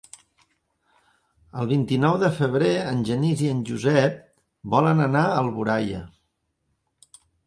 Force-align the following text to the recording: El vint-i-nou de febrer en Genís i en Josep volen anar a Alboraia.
El 1.63 1.67
vint-i-nou 1.71 2.15
de 2.23 2.31
febrer 2.39 2.71
en 2.91 3.03
Genís 3.09 3.43
i 3.47 3.49
en 3.55 3.59
Josep 3.71 4.15
volen 4.77 5.05
anar 5.05 5.21
a 5.27 5.37
Alboraia. 5.43 6.01